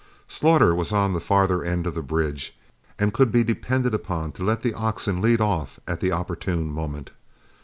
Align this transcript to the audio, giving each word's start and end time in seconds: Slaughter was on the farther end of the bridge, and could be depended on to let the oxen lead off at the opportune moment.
Slaughter 0.27 0.73
was 0.73 0.91
on 0.91 1.13
the 1.13 1.19
farther 1.19 1.63
end 1.63 1.85
of 1.85 1.93
the 1.93 2.01
bridge, 2.01 2.57
and 2.97 3.13
could 3.13 3.31
be 3.31 3.43
depended 3.43 3.93
on 4.09 4.31
to 4.31 4.43
let 4.43 4.63
the 4.63 4.73
oxen 4.73 5.21
lead 5.21 5.41
off 5.41 5.79
at 5.87 5.99
the 5.99 6.11
opportune 6.11 6.71
moment. 6.71 7.11